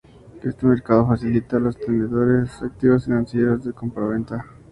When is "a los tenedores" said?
1.57-2.59